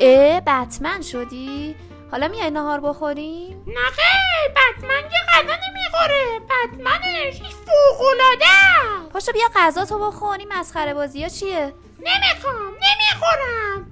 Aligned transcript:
اه 0.00 0.40
بتمن 0.40 1.02
شدی؟ 1.02 1.76
حالا 2.10 2.28
میای 2.28 2.50
نهار 2.50 2.80
بخوریم؟ 2.80 3.64
نه 3.66 3.90
خیر 3.90 4.52
بتمن 4.56 5.02
که 5.02 5.16
غذا 5.32 5.54
نمی‌خوره 5.54 6.40
بتمنش 6.40 7.40
فوقلاده 7.40 9.08
پاشو 9.12 9.32
بیا 9.32 9.48
غذا 9.56 9.84
تو 9.84 9.98
بخوریم 9.98 10.48
مسخره 10.48 10.94
بازی 10.94 11.22
ها 11.22 11.28
چیه؟ 11.28 11.74
نمی‌خوام 11.98 12.72
نمی‌خورم 12.72 13.90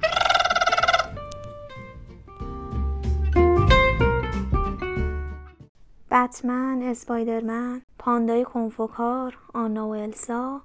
بتمن، 6.11 6.83
اسپایدرمن، 6.83 7.83
پاندای 7.99 8.45
کنفوکار، 8.45 9.39
آنا 9.55 9.89
و 9.89 9.95
السا 9.95 10.61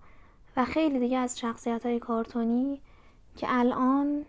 و 0.57 0.65
خیلی 0.65 0.99
دیگه 0.99 1.17
از 1.17 1.39
شخصیت 1.39 1.85
های 1.85 1.99
کارتونی 1.99 2.81
که 3.37 3.47
الان 3.49 4.25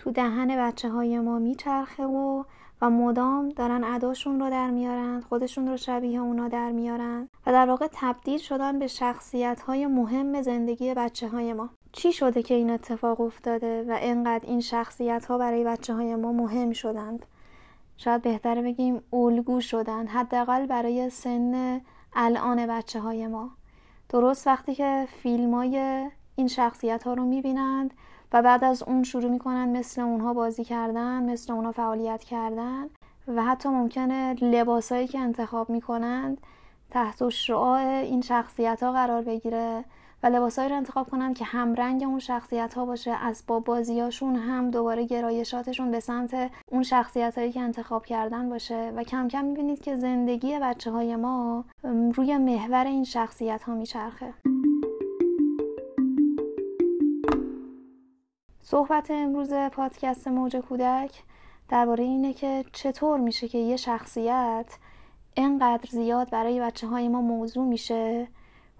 تو 0.00 0.10
دهن 0.10 0.56
بچه 0.56 0.88
های 0.88 1.20
ما 1.20 1.38
میچرخه 1.38 2.04
و 2.04 2.44
و 2.82 2.90
مدام 2.90 3.48
دارن 3.48 3.84
اداشون 3.84 4.40
رو 4.40 4.50
در 4.50 4.70
میارن 4.70 5.20
خودشون 5.20 5.68
رو 5.68 5.76
شبیه 5.76 6.20
اونا 6.20 6.48
در 6.48 6.70
میارن 6.70 7.28
و 7.46 7.52
در 7.52 7.66
واقع 7.66 7.88
تبدیل 7.92 8.38
شدن 8.38 8.78
به 8.78 8.86
شخصیت 8.86 9.60
های 9.60 9.86
مهم 9.86 10.42
زندگی 10.42 10.94
بچه 10.94 11.28
های 11.28 11.52
ما. 11.52 11.68
چی 11.92 12.12
شده 12.12 12.42
که 12.42 12.54
این 12.54 12.70
اتفاق 12.70 13.20
افتاده 13.20 13.82
و 13.88 13.98
انقدر 14.00 14.46
این 14.46 14.60
شخصیت 14.60 15.26
ها 15.26 15.38
برای 15.38 15.64
بچه 15.64 15.94
های 15.94 16.14
ما 16.14 16.32
مهم 16.32 16.72
شدند؟ 16.72 17.26
شاید 17.96 18.22
بهتره 18.22 18.62
بگیم 18.62 19.02
الگو 19.12 19.60
شدن 19.60 20.06
حداقل 20.06 20.66
برای 20.66 21.10
سن 21.10 21.80
الان 22.12 22.66
بچه 22.66 23.00
های 23.00 23.26
ما. 23.26 23.50
درست 24.08 24.46
وقتی 24.46 24.74
که 24.74 25.08
فیلم 25.22 25.54
های 25.54 26.06
این 26.36 26.48
شخصیت 26.48 27.02
ها 27.02 27.14
رو 27.14 27.24
می‌بینند 27.24 27.94
و 28.32 28.42
بعد 28.42 28.64
از 28.64 28.82
اون 28.82 29.02
شروع 29.02 29.30
می‌کنن 29.30 29.68
مثل 29.78 30.00
اونها 30.00 30.34
بازی 30.34 30.64
کردن 30.64 31.30
مثل 31.30 31.52
اونها 31.52 31.72
فعالیت 31.72 32.24
کردن 32.24 32.86
و 33.28 33.44
حتی 33.44 33.68
ممکنه 33.68 34.34
لباسایی 34.34 35.06
که 35.06 35.18
انتخاب 35.18 35.70
می‌کنند 35.70 36.38
تحت 36.90 37.28
شعاع 37.28 37.80
این 37.80 38.20
شخصیت 38.20 38.82
ها 38.82 38.92
قرار 38.92 39.22
بگیره 39.22 39.84
و 40.22 40.26
لباسایی 40.26 40.68
رو 40.68 40.76
انتخاب 40.76 41.10
کنند 41.10 41.36
که 41.36 41.44
همرنگ 41.44 42.02
اون 42.02 42.18
شخصیت 42.18 42.74
ها 42.74 42.84
باشه. 42.84 43.10
اسباب 43.10 43.64
بازیاشون 43.64 44.36
هم 44.36 44.70
دوباره 44.70 45.06
گرایشاتشون 45.06 45.90
به 45.90 46.00
سمت 46.00 46.50
اون 46.66 46.82
شخصیت 46.82 47.38
هایی 47.38 47.52
که 47.52 47.60
انتخاب 47.60 48.06
کردن 48.06 48.50
باشه. 48.50 48.92
و 48.96 49.02
کم 49.02 49.28
کم 49.28 49.44
می‌بینید 49.44 49.80
که 49.80 49.96
زندگی 49.96 50.58
بچه 50.58 50.90
های 50.90 51.16
ما 51.16 51.64
روی 52.14 52.36
محور 52.36 52.84
این 52.84 53.04
شخصیت 53.04 53.62
ها 53.62 53.74
میچرخه. 53.74 54.34
صحبت 58.70 59.10
امروز 59.10 59.52
پادکست 59.52 60.28
موج 60.28 60.56
کودک 60.56 61.22
درباره 61.68 62.04
اینه 62.04 62.32
که 62.32 62.64
چطور 62.72 63.20
میشه 63.20 63.48
که 63.48 63.58
یه 63.58 63.76
شخصیت 63.76 64.66
انقدر 65.36 65.88
زیاد 65.90 66.30
برای 66.30 66.60
بچه 66.60 66.86
های 66.86 67.08
ما 67.08 67.20
موضوع 67.20 67.64
میشه 67.64 68.28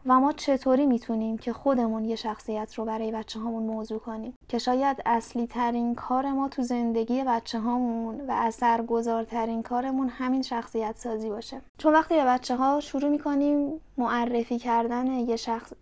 و 0.06 0.20
ما 0.20 0.32
چطوری 0.32 0.86
می‌تونیم 0.86 1.38
که 1.38 1.52
خودمون 1.52 2.04
یه 2.04 2.16
شخصیت 2.16 2.74
رو 2.74 2.84
برای 2.84 3.12
بچه 3.12 3.40
هامون 3.40 3.62
موضوع 3.62 3.98
کنیم. 3.98 4.34
که 4.48 4.58
شاید 4.58 5.02
اصلی 5.06 5.46
ترین 5.46 5.94
کار 5.94 6.32
ما 6.32 6.48
تو 6.48 6.62
زندگی 6.62 7.24
بچه 7.24 7.60
هامون 7.60 8.20
و 8.20 8.30
اثرگذارترین 8.30 9.62
کارمون 9.62 10.08
همین 10.08 10.42
شخصیت 10.42 10.96
سازی 10.96 11.30
باشه. 11.30 11.60
چون 11.78 11.92
وقتی 11.92 12.14
به 12.14 12.24
بچه 12.24 12.56
ها 12.56 12.80
شروع 12.80 13.10
می‌کنیم 13.10 13.80
معرفی 13.98 14.58
کردن 14.58 15.06
یه 15.06 15.36
شخص 15.36 15.72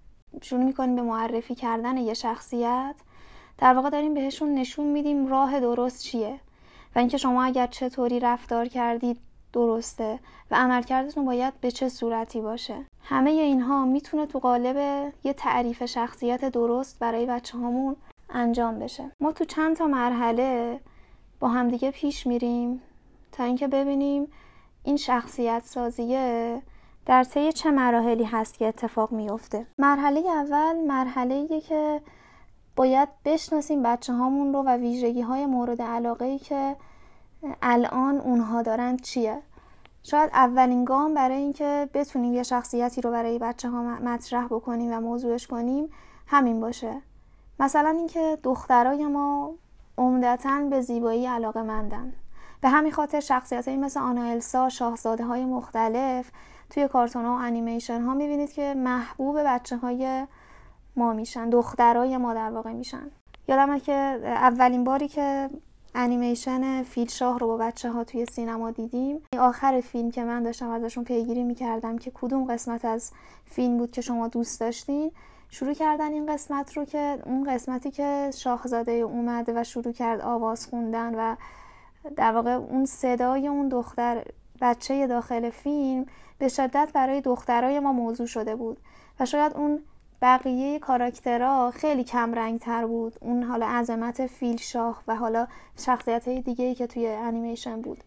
شروع 0.43 0.65
می‌کنیم 0.65 0.97
به 0.97 1.03
معرفی 1.03 1.55
کردن 1.55 1.97
یه 1.97 2.15
شخصیت 2.15 2.95
در 3.59 3.75
واقع 3.75 3.91
داریم 3.91 4.15
بهشون 4.15 4.55
نشون 4.55 4.87
میدیم 4.87 5.27
راه 5.27 5.61
درست 5.61 6.03
چیه. 6.03 6.41
و 6.95 6.99
اینکه 6.99 7.17
شما 7.17 7.45
اگر 7.45 7.67
چطوری 7.67 8.21
رفتار 8.21 8.69
کردید 8.69 9.21
درسته 9.53 10.19
و 10.51 10.55
عملکردتون 10.55 11.25
باید 11.25 11.61
به 11.61 11.71
چه 11.71 11.89
صورتی 11.89 12.41
باشه. 12.41 12.85
همه 13.03 13.31
اینها 13.31 13.85
می‌تونه 13.85 14.27
تو 14.27 14.39
قالب 14.39 14.77
یه 15.25 15.33
تعریف 15.33 15.85
شخصیت 15.85 16.45
درست 16.45 16.99
برای 16.99 17.27
بچه 17.27 17.59
هامون 17.59 17.97
انجام 18.31 18.79
بشه. 18.79 19.11
ما 19.21 19.33
تو 19.33 19.45
چند 19.45 19.77
تا 19.77 19.87
مرحله 19.87 20.81
با 21.41 21.49
همدیگه 21.49 21.91
پیش 21.91 22.27
میریم 22.27 22.83
تا 23.33 23.45
اینکه 23.45 23.69
ببینیم 23.69 24.27
این 24.85 24.97
شخصیت 24.97 25.63
سازیه 25.65 26.63
در 27.07 27.25
طی 27.25 27.53
چه 27.53 27.71
مراحلی 27.71 28.25
هست 28.25 28.59
که 28.59 28.67
اتفاق 28.67 29.13
میفته. 29.13 29.67
مرحله 29.79 30.21
اول 30.29 30.77
مرحله 30.87 31.61
که 31.61 32.01
باید 32.79 33.09
بشناسیم 33.25 33.83
بچه 33.83 34.13
هامون 34.13 34.53
رو 34.53 34.63
و 34.63 34.77
ویژگی 34.77 35.21
های 35.21 35.47
مورد 35.47 35.83
علاقه 35.83 36.25
ای 36.25 36.39
که 36.39 36.77
الان 37.63 38.21
اونها 38.21 38.63
دارن 38.63 38.97
چیه. 38.97 39.43
شاید 40.03 40.31
اولین 40.33 40.85
گام 40.85 41.15
برای 41.15 41.37
اینکه 41.37 41.89
بتونیم 41.95 42.35
یه 42.35 42.43
شخصیتی 42.43 43.01
رو 43.01 43.11
برای 43.11 43.39
بچه 43.39 43.69
ها 43.69 43.83
مطرح 43.83 44.47
بکنیم 44.47 44.93
و 44.93 45.01
موضوعش 45.01 45.47
کنیم 45.47 45.91
همین 46.27 46.61
باشه. 46.61 47.03
مثلا 47.61 47.89
اینکه 47.89 48.39
دخترای 48.43 49.07
ما 49.07 49.55
عمدتا 49.99 50.61
به 50.71 50.81
زیبایی 50.81 51.27
علاقه 51.27 51.63
مندن. 51.63 52.13
به 52.61 52.69
همین 52.69 52.93
خاطر 52.93 53.21
شخصیت 53.21 53.69
مثل 53.69 54.01
آنا 54.01 54.23
السا 54.23 54.69
شاهزاده 54.69 55.25
های 55.25 55.45
مختلف 55.45 56.31
توی 56.71 56.89
کارتون 56.89 57.25
ها 57.25 57.33
و 57.33 57.39
انیمیشن 57.39 58.03
ها 58.03 58.15
می‌بینید 58.15 58.53
که 58.53 58.75
محبوب 58.75 59.43
بچه 59.43 59.77
های 59.77 60.27
ما 60.99 61.13
میشن 61.13 61.51
دخترای 61.51 62.17
ما 62.17 62.35
در 62.35 62.51
واقع 62.51 62.73
میشن. 62.73 63.11
یادمه 63.49 63.81
که 63.81 63.93
اولین 64.25 64.85
باری 64.85 65.09
که 65.09 65.51
انیمیشن 65.95 66.83
فیل 66.83 67.09
شاه 67.09 67.39
رو 67.39 67.47
با 67.47 67.57
بچه 67.57 67.91
ها 67.91 68.05
توی 68.05 68.27
سینما 68.27 68.71
دیدیم 68.71 69.23
آخر 69.39 69.81
فیلم 69.81 70.11
که 70.11 70.25
من 70.25 70.43
داشتم 70.43 70.71
ازشون 70.71 71.05
پیگیری 71.05 71.43
می‌کردم 71.43 71.99
که 71.99 72.13
کدوم 72.15 72.45
قسمت 72.45 72.85
از 72.85 73.13
فیلم 73.45 73.79
بود 73.79 73.91
که 73.91 74.01
شما 74.01 74.29
دوست 74.29 74.61
داشتین 74.61 75.13
شروع 75.51 75.75
کردن 75.75 76.13
این 76.13 76.33
قسمت 76.33 76.77
رو 76.77 76.85
که 76.85 77.19
اون 77.27 77.55
قسمتی 77.55 77.91
که 77.91 78.31
شاهزاده 78.35 78.93
اومده 78.93 79.61
و 79.61 79.65
شروع 79.65 79.93
کرد 79.93 80.21
آواز 80.21 80.67
خوندن 80.67 81.15
و 81.15 81.37
در 82.17 82.33
واقع 82.33 82.51
اون 82.51 82.87
صدای 82.87 83.49
اون 83.49 83.69
دختر 83.69 84.25
بچه 84.61 85.07
داخل 85.07 85.51
فیلم 85.51 86.07
به 86.39 86.49
شدت 86.49 86.91
برای 86.95 87.21
دخترای 87.21 87.81
ما 87.81 87.93
موضوع 87.93 88.27
شده 88.27 88.57
بود. 88.57 88.79
و 89.21 89.27
شاید 89.27 89.53
اون 89.57 89.83
بقیه 90.23 90.79
کاراکترها 90.79 91.71
خیلی 91.71 92.05
کم 92.05 92.35
رنگ 92.35 92.61
تر 92.61 92.87
بود. 92.87 93.15
اون 93.21 93.43
حالا 93.43 93.67
عظمت 93.67 94.27
فیل 94.27 94.57
شاه 94.57 95.03
و 95.09 95.17
حالا 95.17 95.47
شخصیت 95.79 96.29
های 96.29 96.41
دیگه 96.41 96.65
ای 96.65 96.75
که 96.75 96.87
توی 96.87 97.07
انیمیشن 97.07 97.81
بود. 97.81 98.05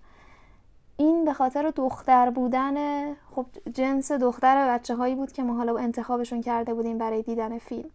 این 0.97 1.25
به 1.25 1.33
خاطر 1.33 1.71
دختر 1.75 2.29
بودن 2.29 2.75
خب 3.13 3.45
جنس 3.73 4.11
دختر 4.11 4.67
بچه 4.67 4.95
هایی 4.95 5.15
بود 5.15 5.31
که 5.31 5.43
ما 5.43 5.53
حالا 5.53 5.77
انتخابشون 5.77 6.41
کرده 6.41 6.73
بودیم 6.73 6.97
برای 6.97 7.21
دیدن 7.21 7.57
فیلم. 7.57 7.89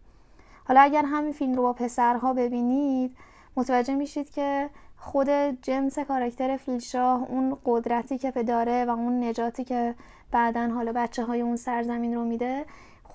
حالا 0.65 0.81
اگر 0.81 1.05
همین 1.05 1.33
فیلم 1.33 1.55
رو 1.55 1.63
با 1.63 1.73
پسرها 1.73 2.33
ببینید 2.33 3.17
متوجه 3.57 3.95
میشید 3.95 4.31
که 4.31 4.71
خود 4.97 5.29
جنس 5.63 5.99
کاراکتر 5.99 6.57
فیلشاه 6.57 7.23
اون 7.31 7.57
قدرتی 7.65 8.19
که 8.19 8.31
داره 8.31 8.85
و 8.85 8.91
اون 8.91 9.25
نجاتی 9.25 9.65
که 9.65 9.95
بعدا 10.31 10.69
حالا 10.69 10.93
بچه 10.93 11.25
های 11.25 11.41
اون 11.41 11.57
سرزمین 11.57 12.15
رو 12.15 12.25
میده 12.25 12.65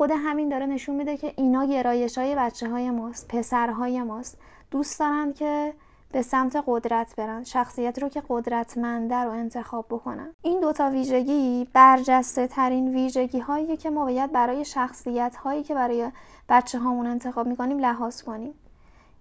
خود 0.02 0.12
همین 0.12 0.50
داره 0.50 0.66
نشون 0.66 0.96
میده 0.96 1.18
که 1.18 1.34
اینا 1.38 1.66
گرایش 1.66 2.18
های 2.18 2.36
بچه 2.36 2.70
های 2.70 2.92
ماست 2.92 3.28
پسرهای 3.28 4.04
ماست. 4.04 4.38
دوست 4.72 5.00
دارن 5.00 5.34
که 5.34 5.74
به 6.12 6.22
سمت 6.22 6.64
قدرت 6.68 7.16
برن 7.16 7.44
شخصیت 7.44 8.00
رو 8.00 8.10
که 8.10 8.24
قدرتمنده 8.30 9.16
رو 9.16 9.30
انتخاب 9.30 9.86
بکنن. 9.90 10.34
این 10.42 10.60
دوتا 10.60 10.90
ویژگی 10.90 11.68
برجسته 11.74 12.48
ترین 12.48 12.94
ویژگی 12.94 13.40
هایی 13.40 13.78
که 13.78 13.90
ما 13.90 14.06
باید 14.06 14.32
برای 14.32 14.66
شخصیت 14.66 15.36
هایی 15.36 15.64
که 15.64 15.76
برای 15.76 16.12
بچه 16.50 16.80
هامون 16.80 17.08
انتخاب 17.08 17.48
می‌کنیم 17.48 17.80
لحاظ 17.80 18.22
کنیم. 18.22 18.54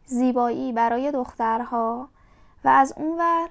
زیبایی 0.07 0.73
برای 0.73 1.13
دخترها 1.13 2.09
و 2.65 2.69
از 2.69 2.95
اونور 2.97 3.49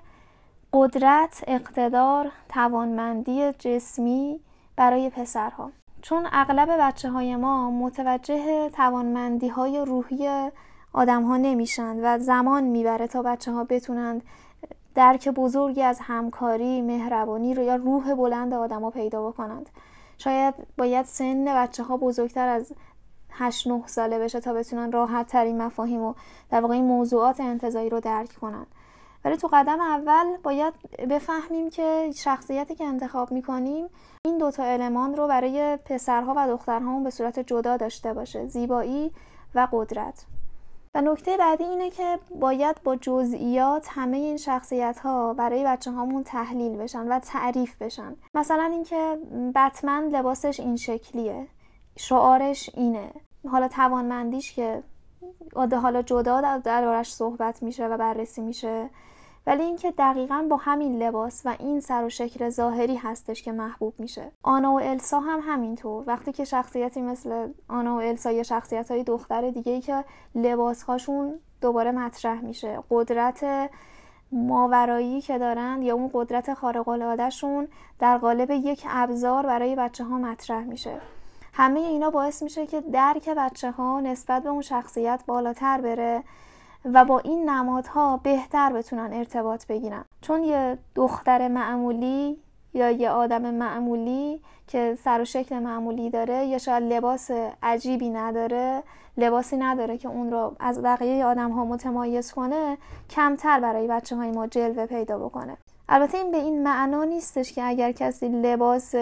قدرت، 0.73 1.43
اقتدار، 1.47 2.31
توانمندی 2.49 3.51
جسمی 3.51 4.39
برای 4.75 5.09
پسرها. 5.09 5.71
چون 6.01 6.27
اغلب 6.31 6.69
بچه 6.79 7.09
های 7.09 7.35
ما 7.35 7.71
متوجه 7.71 8.69
توانمندی 8.69 9.47
های 9.47 9.85
روحی 9.85 10.49
آدم 10.93 11.23
ها 11.23 11.37
نمیشن 11.37 11.99
و 12.03 12.19
زمان 12.19 12.63
می‌بره 12.63 13.07
تا 13.07 13.21
بچه 13.21 13.51
ها 13.51 13.63
بتونند 13.63 14.23
درک 14.95 15.29
بزرگی 15.29 15.81
از 15.81 15.99
همکاری، 16.01 16.81
مهربانی 16.81 17.53
رو 17.53 17.63
یا 17.63 17.75
روح 17.75 18.13
بلند 18.13 18.53
آدم 18.53 18.81
ها 18.83 18.89
پیدا 18.89 19.27
بکنند. 19.27 19.69
شاید 20.17 20.53
باید 20.77 21.05
سن 21.05 21.45
بچه 21.45 21.83
ها 21.83 21.97
بزرگتر 21.97 22.47
از 22.47 22.73
8 23.31 23.67
9 23.67 23.83
ساله 23.87 24.19
بشه 24.19 24.39
تا 24.39 24.53
بتونن 24.53 24.91
راحت 24.91 25.27
ترین 25.27 25.61
مفاهیم 25.61 26.01
و 26.01 26.13
در 26.49 26.61
واقع 26.61 26.73
این 26.73 26.85
موضوعات 26.85 27.39
انتظایی 27.39 27.89
رو 27.89 27.99
درک 27.99 28.33
کنند 28.41 28.67
ولی 29.25 29.37
تو 29.37 29.49
قدم 29.53 29.81
اول 29.81 30.37
باید 30.43 30.73
بفهمیم 31.09 31.69
که 31.69 32.11
شخصیتی 32.15 32.75
که 32.75 32.83
انتخاب 32.83 33.31
می‌کنیم 33.31 33.89
این 34.25 34.37
دوتا 34.37 34.63
المان 34.63 35.15
رو 35.15 35.27
برای 35.27 35.77
پسرها 35.85 36.33
و 36.37 36.47
دخترها 36.47 36.99
به 36.99 37.09
صورت 37.09 37.39
جدا 37.39 37.77
داشته 37.77 38.13
باشه 38.13 38.47
زیبایی 38.47 39.11
و 39.55 39.67
قدرت. 39.71 40.25
و 40.95 41.01
نکته 41.01 41.37
بعدی 41.37 41.63
اینه 41.63 41.89
که 41.89 42.19
باید 42.39 42.83
با 42.83 42.95
جزئیات 42.95 43.87
همه 43.89 44.17
این 44.17 44.37
شخصیت 44.37 44.99
ها 44.99 45.33
برای 45.33 45.63
بچه 45.65 45.91
هامون 45.91 46.23
تحلیل 46.23 46.77
بشن 46.77 47.07
و 47.07 47.19
تعریف 47.19 47.81
بشن. 47.81 48.15
مثلا 48.33 48.63
اینکه 48.63 49.17
بتمن 49.55 50.03
لباسش 50.03 50.59
این 50.59 50.75
شکلیه 50.75 51.47
شعارش 51.97 52.69
اینه. 52.73 53.11
حالا 53.51 53.67
توانمندیش 53.67 54.53
که 54.53 54.83
حالا 55.55 56.01
جدا 56.01 56.57
دربارش 56.57 57.13
صحبت 57.13 57.63
میشه 57.63 57.87
و 57.87 57.97
بررسی 57.97 58.41
میشه. 58.41 58.89
ولی 59.47 59.63
اینکه 59.63 59.91
دقیقا 59.91 60.47
با 60.49 60.57
همین 60.57 61.03
لباس 61.03 61.41
و 61.45 61.55
این 61.59 61.79
سر 61.79 62.03
و 62.03 62.09
شکل 62.09 62.49
ظاهری 62.49 62.95
هستش 62.95 63.43
که 63.43 63.51
محبوب 63.51 63.93
میشه. 63.99 64.31
آنا 64.43 64.73
و 64.73 64.79
السا 64.79 65.19
هم 65.19 65.39
همینطور. 65.43 66.03
وقتی 66.07 66.31
که 66.31 66.45
شخصیتی 66.45 67.01
مثل 67.01 67.47
آنا 67.67 67.95
و 67.95 67.99
السا 67.99 68.31
یا 68.31 68.43
شخصیت 68.43 68.91
های 68.91 69.03
دختر 69.03 69.49
دیگه 69.49 69.71
ای 69.71 69.81
که 69.81 70.03
لباس 70.35 70.83
هاشون 70.83 71.39
دوباره 71.61 71.91
مطرح 71.91 72.41
میشه. 72.41 72.83
قدرت 72.89 73.69
ماورایی 74.31 75.21
که 75.21 75.37
دارن 75.37 75.81
یا 75.81 75.93
اون 75.93 76.09
قدرت 76.13 76.53
خارق 76.53 76.87
العاده 76.87 77.29
شون 77.29 77.67
در 77.99 78.17
قالب 78.17 78.51
یک 78.51 78.85
ابزار 78.89 79.45
برای 79.45 79.75
بچه 79.75 80.03
ها 80.03 80.17
مطرح 80.17 80.63
میشه. 80.63 81.01
همه 81.53 81.79
اینا 81.79 82.09
باعث 82.09 82.43
میشه 82.43 82.67
که 82.67 82.81
درک 82.81 83.29
بچه 83.29 83.71
ها 83.71 83.99
نسبت 83.99 84.43
به 84.43 84.49
اون 84.49 84.61
شخصیت 84.61 85.23
بالاتر 85.27 85.81
بره 85.81 86.23
و 86.85 87.05
با 87.05 87.19
این 87.19 87.49
نمادها 87.49 88.17
بهتر 88.17 88.73
بتونن 88.73 89.13
ارتباط 89.13 89.65
بگیرن. 89.67 90.05
چون 90.21 90.43
یه 90.43 90.77
دختر 90.95 91.47
معمولی 91.47 92.37
یا 92.73 92.91
یه 92.91 93.09
آدم 93.09 93.53
معمولی 93.53 94.41
که 94.67 94.97
سر 95.03 95.21
و 95.21 95.25
شکل 95.25 95.59
معمولی 95.59 96.09
داره 96.09 96.45
یا 96.45 96.57
شاید 96.57 96.83
لباس 96.83 97.31
عجیبی 97.63 98.09
نداره 98.09 98.83
لباسی 99.17 99.57
نداره 99.57 99.97
که 99.97 100.07
اون 100.07 100.31
رو 100.31 100.55
از 100.59 100.81
بقیه 100.81 101.25
آدم 101.25 101.51
ها 101.51 101.65
متمایز 101.65 102.31
کنه 102.31 102.77
کمتر 103.09 103.59
برای 103.59 103.87
بچه 103.87 104.15
های 104.15 104.31
ما 104.31 104.47
جلوه 104.47 104.85
پیدا 104.85 105.19
بکنه. 105.19 105.57
البته 105.89 106.17
این 106.17 106.31
به 106.31 106.37
این 106.37 106.63
معنا 106.63 107.03
نیستش 107.03 107.53
که 107.53 107.63
اگر 107.63 107.91
کسی 107.91 108.27
لباس 108.27 108.95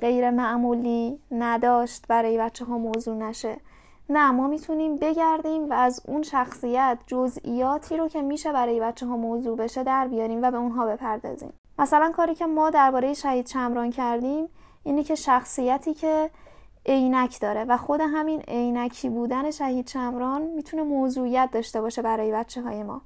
غیر 0.00 0.30
معمولی 0.30 1.18
نداشت 1.30 2.04
برای 2.08 2.38
بچه 2.38 2.64
ها 2.64 2.78
موضوع 2.78 3.14
نشه. 3.14 3.56
نه 4.08 4.30
ما 4.30 4.46
می‌تونیم 4.46 4.96
بگردیم 4.96 5.70
و 5.70 5.72
از 5.72 6.02
اون 6.08 6.22
شخصیت 6.22 6.98
جزئیاتی 7.06 7.96
رو 7.96 8.08
که 8.08 8.22
میشه 8.22 8.52
برای 8.52 8.80
بچه 8.80 9.06
ها 9.06 9.16
موضوع 9.16 9.56
بشه 9.56 9.82
در 9.82 10.08
بیاریم 10.08 10.42
و 10.42 10.50
به 10.50 10.56
اونها 10.56 10.86
بپردازیم. 10.86 11.52
مثلا 11.78 12.12
کاری 12.16 12.34
که 12.34 12.46
ما 12.46 12.70
درباره 12.70 13.14
شهید 13.14 13.46
چمران 13.46 13.90
کردیم 13.90 14.48
اینه 14.84 15.02
که 15.02 15.14
شخصیتی 15.14 15.94
که 15.94 16.30
عینک 16.86 17.40
داره 17.40 17.64
و 17.64 17.76
خود 17.76 18.00
همین 18.00 18.40
عینکی 18.40 19.08
بودن 19.08 19.50
شهید 19.50 19.86
چمران 19.86 20.42
می‌تونه 20.42 20.82
موضوعیت 20.82 21.48
داشته 21.52 21.80
باشه 21.80 22.02
برای 22.02 22.32
بچه 22.32 22.62
های 22.62 22.82
ما. 22.82 23.02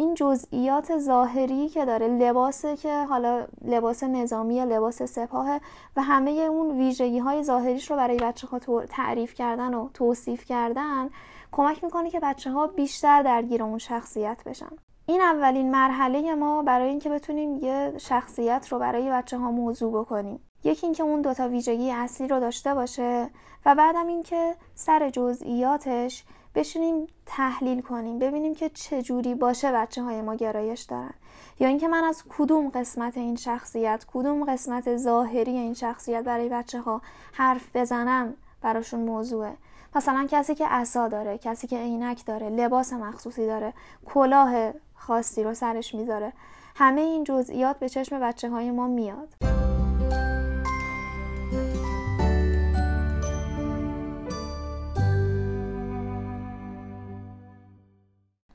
این 0.00 0.14
جزئیات 0.14 0.98
ظاهری 0.98 1.68
که 1.68 1.84
داره 1.84 2.08
لباسه 2.08 2.76
که 2.76 3.04
حالا 3.04 3.46
لباس 3.64 4.02
نظامی 4.02 4.64
لباس 4.64 5.02
سپاه 5.02 5.60
و 5.96 6.02
همه 6.02 6.30
اون 6.30 6.78
ویژگی 6.78 7.18
های 7.18 7.42
ظاهریش 7.42 7.90
رو 7.90 7.96
برای 7.96 8.16
بچه 8.16 8.46
ها 8.46 8.58
تعریف 8.88 9.34
کردن 9.34 9.74
و 9.74 9.88
توصیف 9.94 10.44
کردن 10.44 11.10
کمک 11.52 11.84
می‌کنه 11.84 12.10
که 12.10 12.20
بچه 12.20 12.50
ها 12.50 12.66
بیشتر 12.66 13.22
درگیر 13.22 13.62
اون 13.62 13.78
شخصیت 13.78 14.42
بشن. 14.46 14.70
این 15.06 15.20
اولین 15.20 15.70
مرحله 15.70 16.34
ما 16.34 16.62
برای 16.62 16.88
اینکه 16.88 17.10
بتونیم 17.10 17.56
یه 17.56 17.92
شخصیت 17.98 18.68
رو 18.70 18.78
برای 18.78 19.10
بچه 19.10 19.38
ها 19.38 19.50
موضوع 19.50 20.00
بکنیم. 20.00 20.49
یکی 20.64 20.86
اینکه 20.86 21.02
اون 21.02 21.22
دوتا 21.22 21.48
ویژگی 21.48 21.90
اصلی 21.90 22.28
رو 22.28 22.40
داشته 22.40 22.74
باشه 22.74 23.30
و 23.66 23.74
بعدم 23.74 24.06
اینکه 24.06 24.54
سر 24.74 25.10
جزئیاتش 25.10 26.24
بشینیم 26.54 27.06
تحلیل 27.26 27.80
کنیم 27.80 28.18
ببینیم 28.18 28.54
که 28.54 28.68
چه 28.68 29.02
جوری 29.02 29.34
باشه 29.34 29.72
بچه 29.72 30.02
های 30.02 30.22
ما 30.22 30.34
گرایش 30.34 30.80
دارن. 30.80 31.14
یا 31.60 31.68
اینکه 31.68 31.88
من 31.88 32.04
از 32.04 32.24
کدوم 32.38 32.68
قسمت 32.68 33.16
این 33.16 33.36
شخصیت 33.36 34.04
کدوم 34.12 34.44
قسمت 34.44 34.96
ظاهری 34.96 35.50
این 35.50 35.74
شخصیت 35.74 36.24
برای 36.24 36.48
بچه 36.48 36.80
ها 36.80 37.02
حرف 37.32 37.76
بزنم 37.76 38.34
براشون 38.62 39.00
موضوعه؟ 39.00 39.52
مثلا 39.94 40.26
کسی 40.30 40.54
که 40.54 40.66
عصا 40.66 41.08
داره 41.08 41.38
کسی 41.38 41.66
که 41.66 41.78
عینک 41.78 42.26
داره 42.26 42.50
لباس 42.50 42.92
مخصوصی 42.92 43.46
داره 43.46 43.72
کلاه 44.06 44.72
خاصی 44.94 45.42
رو 45.42 45.54
سرش 45.54 45.94
می‌ذاره. 45.94 46.32
همه 46.76 47.00
این 47.00 47.24
جزئیات 47.24 47.78
به 47.78 47.88
چشم 47.88 48.20
بچه 48.20 48.50
های 48.50 48.70
ما 48.70 48.86
میاد. 48.86 49.59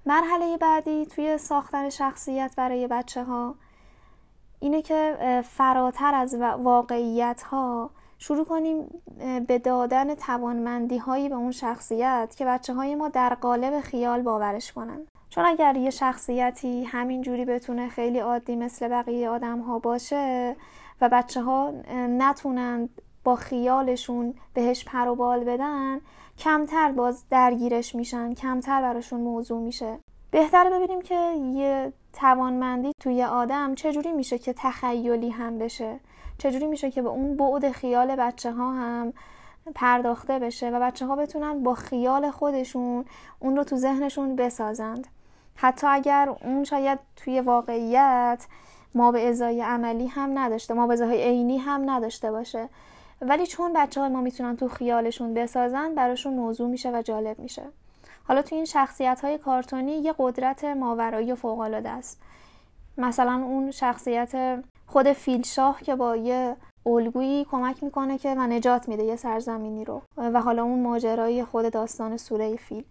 مرحله 0.06 0.58
بعدی 0.58 1.06
توی 1.06 1.38
ساختن 1.38 1.90
شخصیت 1.90 2.54
برای 2.58 2.88
بچه 2.88 3.24
ها 3.24 3.56
اینه 4.60 4.82
که 4.82 5.18
فراتر 5.50 6.14
از 6.16 6.36
واقعیت 6.60 7.44
ها 7.44 7.90
شروع 8.18 8.46
کنیم 8.46 9.02
به 9.48 9.60
دادن 9.60 10.16
توانمندی 10.16 10.98
هایی 10.98 11.30
به 11.30 11.36
اون 11.36 11.52
شخصیت 11.52 12.36
که 12.38 12.46
بچه 12.46 12.74
های 12.74 12.96
ما 12.96 13.10
در 13.10 13.34
قالب 13.34 13.82
خیال 13.82 14.22
باورش 14.22 14.72
کنن. 14.72 15.08
چون 15.30 15.46
اگر 15.46 15.76
یه 15.76 15.90
شخصیتی 15.90 16.84
همین 16.84 17.22
جوری 17.22 17.46
بتونه 17.46 17.90
خیلی 17.90 18.20
عادی 18.20 18.56
مثل 18.56 18.88
بقیه 18.88 19.30
آدم 19.30 19.60
ها 19.60 19.80
باشه 19.80 20.56
و 21.02 21.10
بچه 21.10 21.42
ها 21.42 21.72
نتونن 21.94 22.90
با 23.24 23.36
خیالشون 23.36 24.34
بهش 24.54 24.86
پر 24.86 25.08
و 25.08 25.16
بال 25.16 25.44
بدن 25.44 26.02
کمتر 26.38 26.92
باز 26.92 27.24
درگیرش 27.30 27.96
میشن 27.96 28.34
کمتر 28.34 28.82
براشون 28.82 29.22
موضوع 29.22 29.62
میشه. 29.62 30.00
بهتره 30.32 30.70
ببینیم 30.70 31.02
که 31.02 31.32
یه 31.54 31.94
توانمندی 32.14 32.92
توی 33.00 33.24
آدم 33.24 33.76
چجوری 33.76 34.12
میشه 34.12 34.38
که 34.38 34.54
تخیلی 34.54 35.30
هم 35.30 35.58
بشه. 35.58 36.00
چجوری 36.38 36.68
میشه 36.68 36.92
که 36.92 37.02
به 37.02 37.10
اون 37.10 37.38
بعد 37.38 37.72
خیال 37.72 38.16
بچه 38.16 38.52
ها 38.52 38.74
هم 38.74 39.14
پرداخته 39.76 40.40
بشه 40.40 40.70
و 40.70 40.80
بچه 40.80 41.06
ها 41.06 41.16
بتونن 41.16 41.64
با 41.64 41.74
خیال 41.74 42.32
خودشون 42.32 43.06
اون 43.40 43.58
رو 43.58 43.64
تو 43.64 43.76
ذهنشون 43.76 44.36
بسازند. 44.36 45.08
حتی 45.56 45.88
اگر 45.88 46.36
اون 46.44 46.64
شاید 46.64 47.00
توی 47.16 47.42
واقعیت 47.42 48.46
ما 48.96 49.12
به 49.12 49.30
ازای 49.30 49.62
عملی 49.62 50.08
هم 50.08 50.40
نداشته 50.40 50.74
ما 50.74 50.88
به 50.88 50.94
ازای 50.94 51.24
عینی 51.24 51.58
هم 51.58 51.90
نداشته 51.90 52.32
باشه. 52.32 52.70
ولی 53.22 53.48
چون 53.48 53.74
بچه 53.76 54.02
های 54.02 54.10
ما 54.10 54.22
می‌تونن 54.22 54.58
تو 54.58 54.68
خیالشون 54.68 55.34
بسازن 55.34 55.96
براشون 55.96 56.34
موضوع 56.34 56.70
میشه 56.70 56.92
و 56.92 57.02
جالب 57.02 57.40
میشه. 57.40 57.64
حالا 58.28 58.42
تو 58.42 58.56
این 58.56 58.66
شخصیت 58.66 59.22
های 59.22 59.38
کارتونی 59.38 59.92
یه 59.92 60.14
قدرت 60.18 60.64
ماورایی 60.64 61.32
و 61.32 61.36
فوق 61.36 61.60
است. 61.86 62.22
مثلا 62.98 63.34
اون 63.34 63.72
شخصیت 63.72 64.64
خود 64.88 65.08
فیلشاه 65.14 65.82
که 65.82 65.96
با 65.96 66.16
یه 66.16 66.56
الگویی 66.86 67.46
کمک 67.46 67.84
می‌کنه 67.84 68.18
که 68.18 68.36
و 68.38 68.48
نجات 68.48 68.90
میده 68.90 69.04
یه 69.04 69.16
سرزمینی 69.16 69.86
رو. 69.86 70.02
و 70.18 70.42
حالا 70.42 70.64
اون 70.64 70.82
ماجرای 70.82 71.46
خود 71.46 71.74
داستان 71.74 72.18
سوره 72.18 72.56
فیل. 72.56 72.84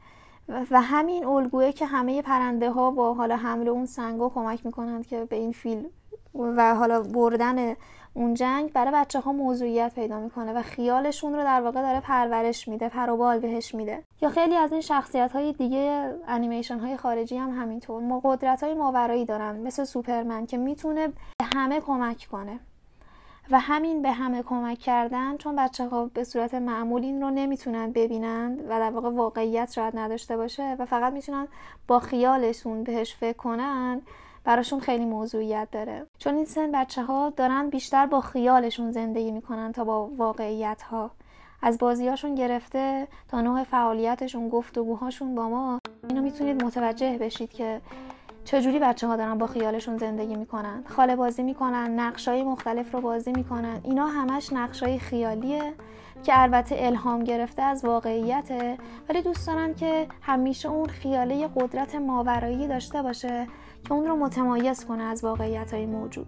و 0.70 0.80
همین 0.80 1.24
الگویه 1.24 1.72
که 1.72 1.86
همه 1.86 2.22
پرنده 2.22 2.70
ها 2.70 2.90
با 2.90 3.14
حالا 3.14 3.36
حمل 3.36 3.68
اون 3.68 3.86
سنگا 3.86 4.28
کمک 4.28 4.66
می‌کنند 4.66 5.06
که 5.06 5.24
به 5.24 5.36
این 5.36 5.52
فیل 5.52 5.88
و 6.34 6.74
حالا 6.74 7.02
بردن 7.02 7.76
اون 8.16 8.34
جنگ 8.34 8.72
برای 8.72 8.92
بچه 8.94 9.20
ها 9.20 9.32
موضوعیت 9.32 9.94
پیدا 9.94 10.20
می‌کنه 10.20 10.52
و 10.52 10.62
خیالشون 10.62 11.34
رو 11.34 11.42
در 11.42 11.60
واقع 11.60 11.82
داره 11.82 12.00
پرورش 12.00 12.68
میده 12.68 12.88
پروبال 12.88 13.38
بهش 13.38 13.74
میده. 13.74 14.02
یا 14.22 14.28
خیلی 14.28 14.56
از 14.56 14.72
این 14.72 14.80
شخصیت 14.80 15.32
های 15.32 15.52
دیگه 15.52 16.14
انیمیشن 16.28 16.78
های 16.78 16.96
خارجی 16.96 17.36
هم 17.36 17.50
همینطور. 17.50 18.02
ما 18.02 18.20
قدرت 18.24 18.62
های 18.62 18.74
ماورایی 18.74 19.24
دارن 19.24 19.56
مثل 19.56 19.84
سوپرمن 19.84 20.46
که 20.46 20.56
می‌تونه 20.56 21.08
به 21.08 21.44
همه 21.54 21.80
کمک 21.80 22.28
کنه. 22.30 22.60
و 23.50 23.60
همین 23.60 24.02
به 24.02 24.12
همه 24.12 24.42
کمک 24.42 24.78
کردن 24.78 25.36
چون 25.36 25.56
بچه 25.56 25.88
ها 25.88 26.10
به 26.14 26.24
صورت 26.24 26.54
معمول 26.54 27.02
این 27.02 27.22
رو 27.22 27.30
نمی‌تونن 27.30 27.92
ببینند 27.92 28.60
و 28.60 28.68
در 28.68 28.90
واقع 28.90 29.10
واقعیت 29.10 29.72
شاید 29.72 29.98
نداشته 29.98 30.36
باشه 30.36 30.76
و 30.78 30.84
فقط 30.84 31.12
می‌تونن 31.12 31.48
با 31.88 31.98
خیالشون 31.98 32.82
بهش 32.82 33.14
فکر 33.14 33.36
کنن 33.36 34.02
براشون 34.44 34.80
خیلی 34.80 35.04
موضوعیت 35.04 35.68
داره. 35.72 36.06
چون 36.18 36.34
این 36.34 36.44
سن 36.44 36.72
بچه 36.72 37.02
ها 37.02 37.32
دارن 37.36 37.70
بیشتر 37.70 38.06
با 38.06 38.20
خیالشون 38.20 38.90
زندگی 38.90 39.30
می‌کنن 39.30 39.72
تا 39.72 39.84
با 39.84 40.06
واقعیت 40.06 40.82
ها 40.82 41.10
از 41.62 41.78
بازیاشون 41.78 42.34
گرفته 42.34 43.08
تا 43.28 43.40
نوع 43.40 43.64
فعالیتشون 43.64 44.48
گفتگوهاشون 44.48 45.34
با 45.34 45.48
ما. 45.48 45.78
اینو 46.08 46.22
می‌تونید 46.22 46.64
متوجه 46.64 47.18
بشید 47.18 47.52
که 47.52 47.80
چجوری 48.44 48.78
بچه 48.78 49.06
ها 49.06 49.16
دارن 49.16 49.38
با 49.38 49.46
خیالشون 49.46 49.98
زندگی 49.98 50.36
می‌کنن. 50.36 50.84
خاله 50.88 51.16
بازی 51.16 51.42
می‌کنن 51.42 52.00
نقشای 52.00 52.42
مختلف 52.42 52.94
رو 52.94 53.00
بازی 53.00 53.32
می‌کنن. 53.32 53.80
اینا 53.82 54.06
همش 54.06 54.52
نقشای 54.52 54.98
خیالیه 54.98 55.74
که 56.22 56.42
البته 56.42 56.76
الهام 56.78 57.24
گرفته 57.24 57.62
از 57.62 57.84
واقعیته 57.84 58.78
ولی 59.08 59.22
دوست 59.22 59.46
دارن 59.46 59.74
که 59.74 60.06
همیشه 60.22 60.68
اون 60.68 60.86
خیاله 60.86 61.48
قدرت 61.56 61.94
ماورایی 61.94 62.68
داشته 62.68 63.02
باشه. 63.02 63.46
که 63.84 63.92
اون 63.92 64.06
رو 64.06 64.16
متمایز 64.16 64.84
کنه 64.84 65.02
از 65.02 65.24
واقعیت 65.24 65.74
های 65.74 65.86
موجود 65.86 66.26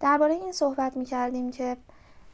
درباره 0.00 0.34
این 0.34 0.52
صحبت 0.52 0.96
می 0.96 1.04
کردیم 1.04 1.50
که 1.50 1.76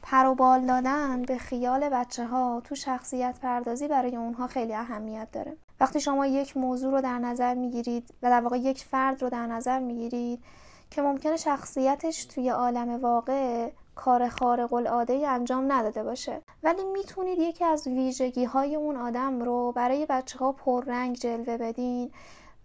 پروبال 0.03 0.67
دادن 0.67 1.23
به 1.23 1.39
خیال 1.39 1.89
بچه 1.89 2.27
ها 2.27 2.61
تو 2.65 2.75
شخصیت 2.75 3.39
پردازی 3.43 3.89
برای 3.89 4.17
اونها 4.17 4.47
خیلی 4.47 4.75
اهمیت 4.75 5.29
داره 5.33 5.57
وقتی 5.81 6.01
شما 6.01 6.27
یک 6.27 6.57
موضوع 6.57 6.93
رو 6.93 7.01
در 7.01 7.19
نظر 7.19 7.55
می 7.55 7.71
گیرید 7.71 8.15
و 8.23 8.31
در 8.31 8.41
واقع 8.41 8.59
یک 8.59 8.85
فرد 8.85 9.23
رو 9.23 9.31
در 9.31 9.47
نظر 9.47 9.79
می 9.79 9.95
گیرید. 9.95 10.45
که 10.93 11.03
ممکنه 11.03 11.37
شخصیتش 11.37 12.25
توی 12.25 12.49
عالم 12.49 13.03
واقع 13.03 13.71
کار 13.95 14.29
خارق 14.29 14.73
العاده 14.73 15.29
انجام 15.29 15.73
نداده 15.73 16.03
باشه. 16.03 16.41
ولی 16.63 16.85
می‌تونید 16.85 17.39
یکی 17.39 17.65
از 17.65 17.87
ویژگی 17.87 18.45
های 18.45 18.75
اون 18.77 18.97
آدم 18.97 19.43
رو 19.43 19.73
برای 19.73 20.07
بچه 20.07 20.39
ها 20.39 20.53
پررنگ 20.53 21.17
جلوه 21.17 21.57
بدین 21.57 22.11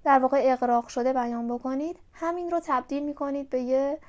در 0.04 0.20
واقع 0.20 0.42
اقراق 0.44 0.88
شده 0.88 1.14
بیان 1.14 1.48
بکنید. 1.48 2.00
همین 2.14 2.52
رو 2.52 2.60
تبدیل 2.64 3.04
می‌کنید 3.04 3.50
به 3.50 3.62
یه 3.62 4.00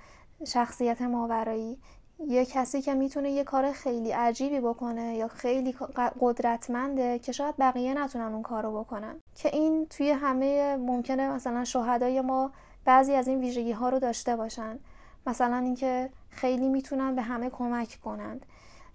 شخصیت 0.46 1.02
ماورایی. 1.02 1.78
یه 2.26 2.44
کسی 2.46 2.82
که 2.82 2.94
می‌تونه 2.94 3.30
یه 3.30 3.44
کار 3.44 3.72
خیلی 3.72 4.10
عجیبی 4.10 4.60
بکنه 4.60 5.16
یا 5.16 5.28
خیلی 5.28 5.74
قدرتمنده 6.20 7.18
که 7.18 7.32
شاید 7.32 7.54
بقیه 7.58 7.94
نتونن 7.94 8.32
اون 8.32 8.42
کار 8.42 8.62
رو 8.62 8.80
بکنن. 8.80 9.20
که 9.34 9.48
این 9.52 9.86
توی 9.86 10.10
همه 10.10 10.76
ممکنه 10.76 11.28
مثلا 11.28 11.64
شهدای 11.64 12.20
ما 12.20 12.50
بعضی 12.88 13.14
از 13.14 13.28
این 13.28 13.40
ویژگی 13.40 13.72
ها 13.72 13.88
رو 13.88 13.98
داشته 13.98 14.36
باشن. 14.36 14.78
مثلا 15.26 15.56
اینکه 15.56 16.10
خیلی 16.30 16.68
می‌تونن 16.68 17.16
به 17.16 17.22
همه 17.22 17.50
کمک 17.50 17.98
کنند 18.04 18.46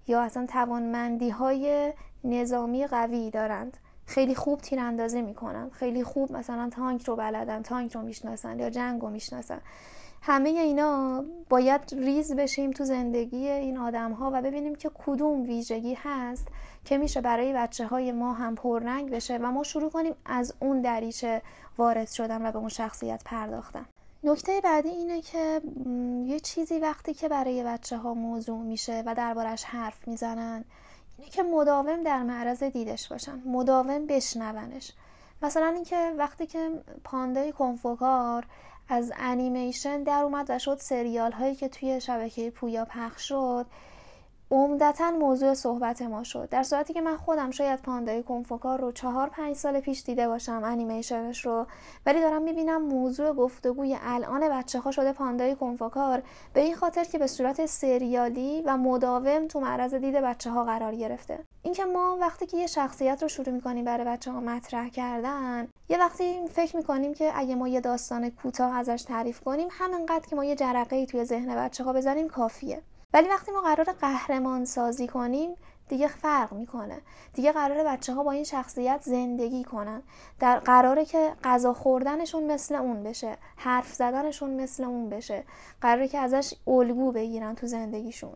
یا 0.07 0.21
اصلا 0.21 0.45
توانمندی 0.45 1.29
های 1.29 1.93
نظامی 2.23 2.87
قوی 2.87 3.29
دارند. 3.31 3.77
خیلی 4.05 4.35
خوب 4.35 4.59
تیراندازی 4.59 5.21
می‌کنن. 5.21 5.69
خیلی 5.69 6.03
خوب 6.03 6.31
مثلا 6.31 6.69
تانک 6.69 7.03
رو 7.03 7.15
بلدن 7.15 7.61
تانک 7.61 7.95
رو 7.95 8.01
می‌شناسن 8.01 8.59
یا 8.59 8.69
جنگ 8.69 9.01
رو 9.01 9.09
می‌شناسن. 9.09 9.61
همه 10.25 10.49
اینا 10.49 11.23
باید 11.49 11.81
ریز 11.93 12.35
بشیم 12.35 12.71
تو 12.71 12.85
زندگی 12.85 13.49
این 13.49 13.77
آدم 13.77 14.11
ها 14.11 14.31
و 14.33 14.41
ببینیم 14.41 14.75
که 14.75 14.91
کدوم 15.05 15.43
ویژگی 15.43 15.97
هست 16.03 16.47
که 16.85 16.97
میشه 16.97 17.21
برای 17.21 17.53
بچه 17.53 17.87
های 17.87 18.11
ما 18.11 18.33
هم 18.33 18.55
پررنگ 18.55 19.11
بشه 19.11 19.37
و 19.37 19.51
ما 19.51 19.63
شروع 19.63 19.89
کنیم 19.89 20.15
از 20.25 20.53
اون 20.59 20.81
دریچه 20.81 21.41
وارد 21.77 22.07
شدن 22.07 22.45
و 22.45 22.51
به 22.51 22.57
اون 22.57 22.69
شخصیت 22.69 23.21
پرداختن. 23.25 23.85
نکته 24.23 24.61
بعدی 24.61 24.89
اینه 24.89 25.21
که 25.21 25.61
یه 26.25 26.39
چیزی 26.39 26.79
وقتی 26.79 27.13
که 27.13 27.29
برای 27.29 27.63
بچه 27.63 27.97
ها 27.97 28.13
موضوع 28.13 28.59
میشه 28.59 29.03
و 29.05 29.15
دربارش 29.15 29.63
حرف 29.63 30.07
می‌زنن 30.07 30.65
اینه 31.17 31.29
که 31.29 31.43
مداوم 31.43 32.03
در 32.03 32.23
معرض 32.23 32.63
دیدش 32.63 33.07
باشن 33.07 33.41
مداوم 33.45 34.05
بشنونش. 34.05 34.93
مثلا 35.41 35.67
اینکه 35.67 36.13
وقتی 36.17 36.45
که 36.45 36.69
پاندای 37.03 37.51
کنفوکار 37.51 38.45
از 38.93 39.13
انیمیشن 39.15 40.03
در 40.03 40.23
اومد 40.23 40.45
و 40.49 40.59
شد 40.59 40.77
سریال 40.79 41.31
هایی 41.31 41.55
که 41.55 41.67
توی 41.67 42.01
شبکه 42.01 42.49
پویا 42.49 42.85
پخش 42.85 43.27
شد. 43.27 43.65
عمدتا 44.53 45.11
موضوع 45.11 45.53
صحبت 45.53 46.01
ما 46.01 46.23
شد. 46.23 46.49
در 46.49 46.63
صورتی 46.63 46.93
که 46.93 47.01
من 47.01 47.17
خودم 47.17 47.51
شاید 47.51 47.81
پاندای 47.81 48.23
کنفوکار 48.23 48.81
رو 48.81 48.91
چهار 48.91 49.29
پنج 49.29 49.55
سال 49.55 49.79
پیش 49.79 50.03
دیده 50.03 50.27
باشم 50.27 50.61
انیمیشنش 50.63 51.45
رو 51.45 51.65
ولی 52.05 52.21
دارم 52.21 52.41
می‌بینم 52.41 52.81
موضوع 52.81 53.33
گفتگوی 53.33 53.97
الان 54.01 54.49
بچه 54.49 54.79
ها 54.79 54.91
شده 54.91 55.13
پاندای 55.13 55.55
کنفوکار 55.55 56.23
به 56.53 56.61
این 56.61 56.75
خاطر 56.75 57.03
که 57.03 57.17
به 57.17 57.27
صورت 57.27 57.65
سریالی 57.65 58.63
و 58.65 58.77
مداوم 58.77 59.47
تو 59.47 59.59
معرض 59.59 59.93
دید 59.93 60.15
بچه 60.15 60.49
ها 60.49 60.63
قرار 60.63 60.95
گرفته. 60.95 61.39
اینکه 61.63 61.85
ما 61.85 62.17
وقتی 62.21 62.45
که 62.45 62.57
یه 62.57 62.67
شخصیت 62.67 63.21
رو 63.21 63.27
شروع 63.27 63.49
می‌کنیم 63.49 63.85
برای 63.85 64.05
بچه 64.05 64.31
ها 64.31 64.39
مطرح 64.39 64.89
کردن 64.89 65.67
یه 65.89 65.97
وقتی 65.97 66.47
فکر 66.47 66.77
می‌کنیم 66.77 67.13
که 67.13 67.31
اگه 67.35 67.55
ما 67.55 67.67
یه 67.67 67.81
داستان 67.81 68.29
کوتاه 68.29 68.77
ازش 68.77 69.03
تعریف 69.07 69.39
کنیم 69.39 69.67
همینقدر 69.71 70.27
که 70.27 70.35
ما 70.35 70.45
یه 70.45 70.55
جرقه 70.55 71.05
توی 71.05 71.23
ذهن 71.25 71.55
بچه 71.55 71.83
ها 71.83 71.93
بزنیم 71.93 72.29
کافیه. 72.29 72.81
ولی 73.13 73.29
وقتی 73.29 73.51
ما 73.51 73.61
قرار 73.61 73.93
قهرمان 74.01 74.65
سازی 74.65 75.07
کنیم 75.07 75.55
دیگه 75.89 76.07
فرق 76.07 76.53
می‌کنه. 76.53 77.01
دیگه 77.33 77.51
قرار 77.51 77.83
بچه 77.83 78.13
ها 78.13 78.23
با 78.23 78.31
این 78.31 78.43
شخصیت 78.43 79.01
زندگی 79.01 79.63
کنن. 79.63 80.01
در 80.39 80.59
قراره 80.59 81.05
که 81.05 81.33
غذا 81.43 81.73
خوردنشون 81.73 82.43
مثل 82.51 82.75
اون 82.75 83.03
بشه 83.03 83.37
حرف 83.55 83.93
زدنشون 83.93 84.49
مثل 84.61 84.83
اون 84.83 85.09
بشه. 85.09 85.43
قراره 85.81 86.07
که 86.07 86.19
ازش 86.19 86.53
الگو 86.67 87.11
بگیرن 87.11 87.55
تو 87.55 87.67
زندگیشون. 87.67 88.33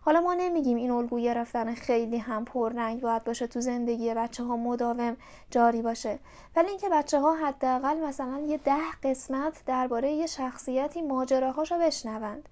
حالا 0.00 0.20
ما 0.20 0.34
نمیگیم 0.34 0.76
این 0.76 0.90
الگو 0.90 1.20
گرفتن 1.20 1.74
خیلی 1.74 2.18
هم 2.18 2.44
پررنگ 2.44 3.00
باید 3.00 3.24
باشه 3.24 3.46
تو 3.46 3.60
زندگی 3.60 4.14
بچه 4.14 4.44
ها 4.44 4.56
مداوم 4.56 5.16
جاری 5.50 5.82
باشه. 5.82 6.18
ولی 6.56 6.68
اینکه 6.68 6.88
بچه 6.88 7.20
ها 7.20 7.34
حداقل 7.34 7.96
مثلا 7.96 8.38
یه 8.46 8.56
ده 8.56 8.92
قسمت 9.02 9.62
درباره 9.66 10.12
یه 10.12 10.26
شخصیتی 10.26 11.02
ماجراهاشو 11.02 11.78
بشنوند. 11.78 12.48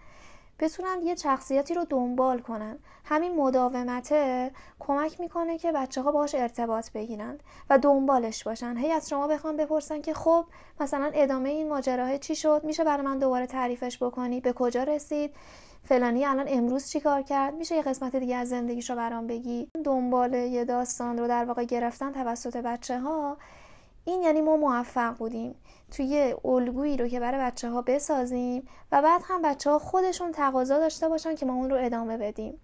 بتونن 0.58 1.02
یه 1.02 1.14
شخصیتی 1.14 1.74
رو 1.74 1.84
دنبال 1.84 2.38
کنن. 2.38 2.78
همین 3.04 3.36
مداومته 3.36 4.50
کمک 4.80 5.20
می‌کنه 5.20 5.58
که 5.58 5.72
بچه 5.72 6.02
ها 6.02 6.12
باش 6.12 6.34
ارتباط 6.34 6.90
بگیرند 6.90 7.42
و 7.70 7.78
دنبالش 7.78 8.44
باشن. 8.44 8.76
هی 8.76 8.92
از 8.92 9.08
شما 9.08 9.26
بخوام 9.26 9.56
بپرسن 9.56 10.00
که 10.00 10.14
خب 10.14 10.46
مثلا 10.80 11.10
ادامه 11.14 11.48
این 11.48 11.68
ماجراه 11.68 12.18
چی 12.18 12.36
شد؟ 12.36 12.60
میشه 12.64 12.84
برای 12.84 13.06
من 13.06 13.18
دوباره 13.18 13.46
تعریفش 13.46 14.02
بکنی؟ 14.02 14.40
به 14.40 14.52
کجا 14.52 14.82
رسید؟ 14.82 15.34
فلانی 15.84 16.24
الان 16.24 16.46
امروز 16.48 16.90
چی 16.90 17.00
کار 17.00 17.22
کرد؟ 17.22 17.54
میشه 17.54 17.76
یه 17.76 17.82
قسمت 17.82 18.16
دیگه 18.16 18.36
از 18.36 18.48
زندگیش 18.48 18.90
رو 18.90 18.96
برام 18.96 19.26
بگی؟ 19.26 19.68
دنبال 19.84 20.34
یه 20.34 20.64
داستان 20.64 21.18
رو 21.18 21.28
در 21.28 21.44
واقع 21.44 21.64
گرفتن 21.64 22.12
توسط 22.12 22.56
بچه 22.56 23.00
ها 23.00 23.36
این 24.04 24.22
یعنی 24.22 24.40
ما 24.40 24.56
موفق 24.56 25.16
بودیم. 25.16 25.54
توی 25.90 26.34
الگویی 26.44 26.96
رو 26.96 27.08
که 27.08 27.20
برای 27.20 27.40
بچه 27.40 27.70
ها 27.70 27.82
بسازیم 27.82 28.68
و 28.92 29.02
بعد 29.02 29.22
هم 29.24 29.42
بچه 29.42 29.70
ها 29.70 29.78
خودشون 29.78 30.32
تقاضا 30.32 30.78
داشته 30.78 31.08
باشن 31.08 31.34
که 31.34 31.46
ما 31.46 31.54
اون 31.54 31.70
رو 31.70 31.76
ادامه 31.80 32.16
بدیم. 32.16 32.60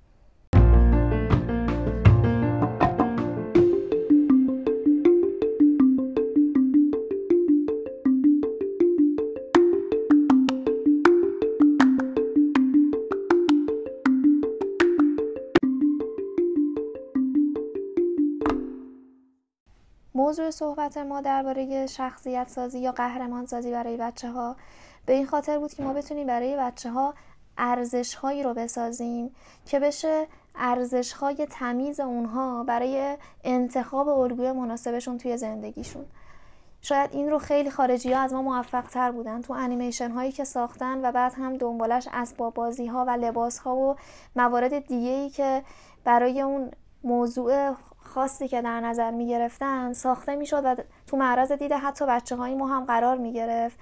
موضوع 20.30 20.50
صحبت 20.50 20.96
ما 20.96 21.20
درباره 21.20 21.86
شخصیت 21.86 22.48
سازی 22.48 22.78
یا 22.78 22.92
قهرمان 22.92 23.46
سازی 23.46 23.70
برای 23.70 23.96
بچه 23.96 24.30
ها 24.30 24.56
به 25.06 25.12
این 25.12 25.26
خاطر 25.26 25.58
بود 25.58 25.74
که 25.74 25.82
ما 25.82 25.92
بتونیم 25.92 26.26
برای 26.26 26.56
بچه 26.56 26.90
ها 26.90 27.14
ارزش 27.58 28.14
هایی 28.14 28.42
رو 28.42 28.54
بسازیم 28.54 29.34
که 29.66 29.80
بشه 29.80 30.26
ارزش 30.54 31.12
های 31.12 31.46
تمیز 31.50 32.00
اونها 32.00 32.64
برای 32.64 33.16
انتخاب 33.44 34.08
الگوی 34.08 34.52
مناسبشون 34.52 35.18
توی 35.18 35.36
زندگیشون. 35.36 36.04
شاید 36.82 37.10
این 37.12 37.30
رو 37.30 37.38
خیلی 37.38 37.70
خارجی 37.70 38.12
ها 38.12 38.20
از 38.20 38.32
ما 38.32 38.42
موفق 38.42 38.86
تر 38.86 39.10
بودن. 39.10 39.42
تو 39.42 39.52
انیمیشن 39.52 40.10
هایی 40.10 40.32
که 40.32 40.44
ساختن 40.44 41.04
و 41.04 41.12
بعد 41.12 41.34
هم 41.34 41.56
دنبالش 41.56 42.08
اسباب 42.12 42.54
بازی 42.54 42.86
ها 42.86 43.04
و 43.08 43.10
لباس 43.10 43.58
ها 43.58 43.76
و 43.76 43.96
موارد 44.36 44.86
دیگه 44.86 45.10
ای 45.10 45.30
که 45.30 45.62
برای 46.04 46.40
اون 46.40 46.70
موضوع 47.04 47.74
خاصی 48.10 48.48
که 48.48 48.62
در 48.62 48.80
نظر 48.80 49.10
می 49.10 49.28
گرفتن 49.28 49.92
ساخته 49.92 50.36
می 50.36 50.46
شد 50.46 50.62
و 50.64 50.76
تو 51.06 51.16
معرض 51.16 51.52
دیده 51.52 51.76
حتی 51.76 52.06
بچه 52.06 52.36
های 52.36 52.54
ما 52.54 52.66
هم 52.66 52.84
قرار 52.84 53.16
می 53.16 53.32
گرفت 53.32 53.78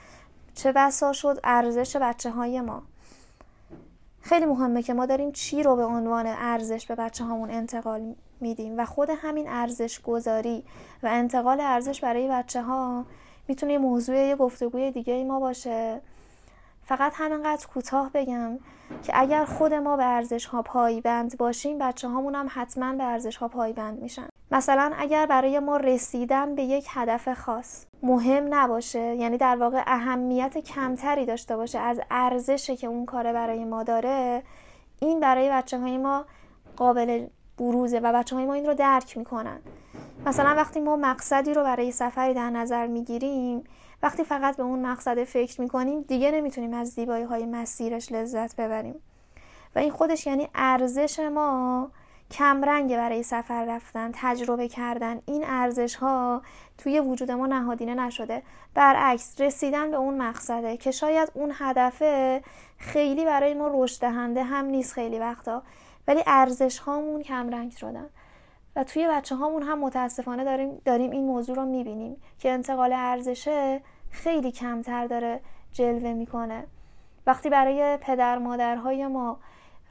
چه 0.55 0.73
بسا 0.73 1.13
شد 1.13 1.41
ارزش 1.45 1.97
بچه 1.97 2.31
های 2.31 2.61
ما. 2.61 2.83
خیلی 4.21 4.47
مهمه 4.47 4.83
که 4.83 4.95
ما 4.95 5.07
داریم 5.07 5.33
چی 5.33 5.63
رو 5.63 5.77
به 5.77 5.85
عنوان 5.85 6.27
ارزش 6.27 6.87
به 6.87 6.95
بچه 6.95 7.25
هامون 7.25 7.51
انتقال 7.51 8.15
میدیم 8.41 8.75
و 8.79 8.85
خود 8.85 9.11
همین 9.11 9.49
ارزش 9.49 10.01
گذاری 10.01 10.65
و 11.03 11.09
انتقال 11.11 11.61
ارزش 11.61 12.01
برای 12.01 12.29
بچه 12.29 12.63
ها 12.63 13.05
می‌تونه 13.49 13.79
موضوع 13.79 14.17
یه 14.17 14.37
گفتگوی 14.37 14.91
دیگه 14.91 15.13
ای 15.13 15.25
ما 15.25 15.41
باشه. 15.41 16.01
فقط 16.89 17.13
همینقدر 17.17 17.67
کوتاه 17.67 18.11
بگم 18.15 18.59
که 19.03 19.13
اگر 19.15 19.45
خود 19.45 19.75
ما 19.75 19.97
به 19.97 20.05
ارزش 20.05 20.47
ها 20.47 20.63
پایبند 20.63 21.39
باشیم 21.39 21.79
بچه 21.79 22.09
هامون 22.09 22.35
هم 22.35 22.47
حتما 22.51 22.93
به 22.93 23.05
ارزش 23.05 23.37
ها 23.37 23.49
پایبند 23.49 24.03
میشن. 24.03 24.29
مثلا 24.51 24.93
اگر 24.99 25.27
برای 25.27 25.59
ما 25.59 25.77
رسیدن 25.77 26.55
به 26.55 26.63
یک 26.63 26.87
هدف 26.91 27.33
خاص 27.33 27.85
مهم 28.03 28.55
نباشه 28.55 29.15
یعنی 29.15 29.37
در 29.37 29.57
واقع 29.57 29.83
اهمیت 29.87 30.59
کمتری 30.59 31.27
داشته 31.27 31.57
باشه 31.57 31.79
از 31.79 32.01
ارزشی 32.11 32.77
که 32.77 32.87
اون 32.87 33.07
کاره 33.07 33.33
برای 33.33 33.65
ما 33.65 33.83
داره 33.83 34.43
این 35.01 35.21
برای 35.21 35.51
بچه 35.51 35.79
های 35.79 35.99
ما 35.99 36.25
قابل 36.77 37.27
بروزه 37.59 37.99
و 37.99 38.13
بچه 38.13 38.37
های 38.37 38.45
ما 38.45 38.55
این 38.55 38.67
رو 38.67 38.75
درک 38.75 39.19
می‌کنن. 39.19 39.59
مثلا 40.27 40.55
وقتی 40.55 40.81
ما 40.81 40.97
مقصدی 40.97 41.55
رو 41.55 41.63
برای 41.63 41.93
سفری 41.93 42.35
در 42.35 42.51
نظر 42.51 42.87
می‌گیریم 42.87 43.65
وقتی 44.03 44.25
فقط 44.25 44.57
به 44.57 44.63
اون 44.63 44.87
مقصد 44.87 45.25
فکر 45.25 45.61
می‌کنیم 45.61 46.01
دیگه 46.01 46.31
نمی‌تونیم 46.31 46.75
از 46.75 46.89
زیبایی 46.89 47.25
های 47.25 47.47
مسیرش 47.47 48.13
لذت 48.13 48.57
ببریم. 48.57 48.95
و 49.75 49.79
این 49.79 49.91
خودش 49.91 50.27
یعنی 50.27 50.49
ارزش 50.55 51.19
ما 51.19 51.91
کمرنگ 52.31 52.97
برای 52.97 53.23
سفر 53.23 53.65
رفتن 53.65 54.11
تجربه 54.15 54.69
کردن. 54.69 55.21
این 55.27 55.45
ارزش 55.47 55.95
ها 55.95 56.43
توی 56.79 57.01
وجود 57.01 57.31
ما 57.31 57.47
نهادینه 57.47 57.95
نشده. 57.95 58.43
برعکس 58.75 59.41
رسیدن 59.41 59.91
به 59.91 59.97
اون 59.97 60.23
مقصده 60.23 60.77
که 60.77 60.91
شاید 60.91 61.31
اون 61.35 61.53
هدفه 61.55 62.43
خیلی 62.79 63.25
برای 63.25 63.55
ما 63.55 63.71
رشد 63.75 64.01
دهنده 64.01 64.43
هم 64.43 64.65
نیست 64.65 64.93
خیلی 64.93 65.19
وقتا. 65.19 65.63
ولی 66.09 66.23
ارزش 66.27 66.79
هامون 66.79 67.23
کمرنگ 67.23 67.73
شدن. 67.73 68.07
و 68.77 68.85
توی 68.85 69.09
بچه 69.09 69.35
هامون 69.35 69.63
هم 69.63 69.79
متاسفانه 69.79 70.45
داریم, 70.45 70.83
داریم 70.85 71.11
این 71.11 71.25
موضوع 71.25 71.57
رو 71.57 71.65
می‌بینیم 71.65 72.17
که 72.39 72.51
انتقال 72.51 72.93
ارزشه 72.93 73.81
خیلی 74.11 74.53
کمتر 74.53 75.07
داره 75.07 75.41
جلوه 75.73 76.13
می‌کنه. 76.13 76.67
وقتی 77.27 77.51
برای 77.51 77.97
پدر 77.97 78.39
مادرهای 78.39 79.07
ما 79.07 79.39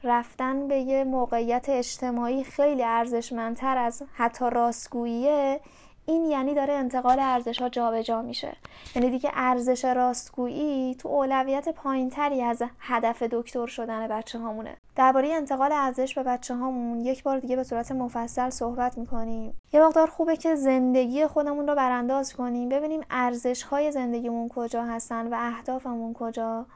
رفتن 0.04 0.68
به 0.68 0.76
یه 0.76 1.04
موقعیت 1.04 1.68
اجتماعی 1.68 2.44
خیلی 2.44 2.84
ارزشمندتر 2.84 3.78
از 3.78 4.02
حتی 4.14 4.50
راستگوییه 4.50 5.60
این 6.08 6.24
یعنی 6.24 6.54
داره 6.54 6.72
انتقال 6.72 7.20
ارزش 7.20 7.62
ها 7.62 7.68
جابجا 7.68 8.22
میشه. 8.22 8.56
یعنی 8.94 9.10
دیگه 9.10 9.30
ارزش 9.34 9.84
راستگویی 9.84 10.94
تو 10.94 11.08
اولویت 11.08 11.68
پایینتری 11.68 12.42
از 12.42 12.62
هدف 12.80 13.22
دکتر 13.22 13.66
شدن 13.66 14.08
بچه 14.08 14.38
هامونه 14.38 14.76
درباره 14.96 15.28
انتقال 15.28 15.72
ارزش 15.72 16.14
به 16.14 16.22
بچه 16.22 16.54
هامون 16.54 17.00
یک 17.00 17.22
بار 17.22 17.38
دیگه 17.38 17.56
به 17.56 17.64
صورت 17.64 17.92
مفصل 17.92 18.50
صحبت 18.50 18.98
می‌کنیم. 18.98 19.60
یه 19.72 19.80
مقدار 19.80 20.06
خوبه 20.06 20.36
که 20.36 20.54
زندگی 20.54 21.26
خودمون 21.26 21.68
رو 21.68 21.74
برانداز 21.74 22.34
کنیم 22.34 22.68
ببینیم 22.68 23.00
ارزش 23.10 23.62
های 23.62 23.92
زندگیمون 23.92 24.48
کجا 24.48 24.84
هستن 24.84 25.34
و 25.34 25.36
اهدافمون 25.38 26.14
کجا 26.14 26.66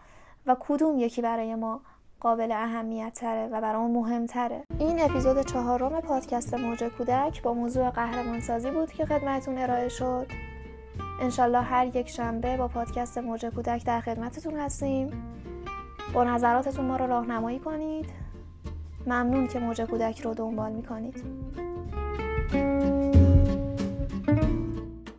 و 0.47 0.57
کدوم 0.61 0.99
یکی 0.99 1.23
برای 1.23 1.55
ما. 1.55 1.81
قابل 2.23 2.53
اهمیت 2.53 3.13
تره 3.15 3.49
و 3.53 3.61
برامون 3.61 3.91
مهمتره. 3.91 4.65
این 4.79 5.01
اپیزود 5.01 5.47
چهارم 5.47 6.01
پادکست 6.01 6.55
موج 6.55 6.85
کودک 6.85 7.43
با 7.43 7.55
موضوع 7.55 7.91
قهرمانسازی 7.91 8.71
بود 8.71 8.93
که 8.93 9.07
خدمتتون 9.07 9.59
ارائه 9.59 9.89
شد. 9.89 10.27
انشالله 11.21 11.61
هر 11.61 11.97
یک 11.97 12.09
شنبه 12.09 12.57
با 12.57 12.69
پادکست 12.69 13.19
موج 13.19 13.47
کودک 13.47 13.85
در 13.87 14.01
خدمتتون 14.01 14.57
هستیم. 14.57 15.11
با 16.15 16.25
نظراتتون 16.25 16.85
ما 16.85 16.97
رو 16.97 17.07
راهنمایی 17.07 17.59
کنید. 17.59 18.07
ممنون 19.07 19.47
که 19.47 19.59
موج 19.59 19.81
کودک 19.81 20.21
رو 20.21 20.35
دنبال 20.35 20.73
می‌کنید. 20.73 21.25